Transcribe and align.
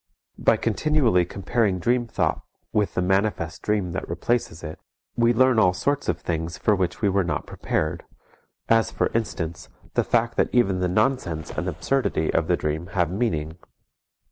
By 0.39 0.57
continually 0.57 1.25
comparing 1.25 1.77
dream 1.77 2.07
thought 2.07 2.41
with 2.73 2.95
the 2.95 3.03
manifest 3.03 3.61
dream 3.61 3.91
that 3.91 4.09
replaces 4.09 4.63
it, 4.63 4.79
we 5.15 5.31
learn 5.31 5.59
all 5.59 5.73
sorts 5.75 6.09
of 6.09 6.19
things 6.19 6.57
for 6.57 6.75
which 6.75 7.03
we 7.03 7.07
were 7.09 7.23
not 7.23 7.45
prepared, 7.45 8.03
as 8.67 8.89
for 8.89 9.11
instance, 9.13 9.69
the 9.93 10.03
fact 10.03 10.37
that 10.37 10.49
even 10.51 10.79
the 10.79 10.87
nonsense 10.87 11.51
and 11.51 11.67
absurdity 11.67 12.33
of 12.33 12.47
the 12.47 12.57
dream 12.57 12.87
have 12.97 13.11
meaning. 13.11 13.59